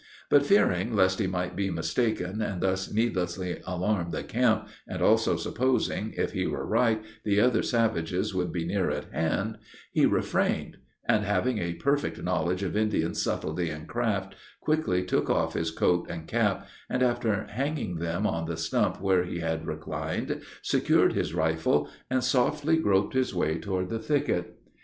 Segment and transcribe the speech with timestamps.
[0.31, 5.35] But, fearing lest he might be mistaken, and thus needlessly alarm the camp, and also
[5.37, 9.59] supposing, if he were right, the other savages would be near at hand,
[9.91, 15.53] he refrained, and having a perfect knowledge of Indian subtlety and craft, quickly took off
[15.53, 20.41] his coat and cap, and, after hanging them on the stump where he had reclined,
[20.63, 24.55] secured his rifle, and softly groped his way toward the thicket.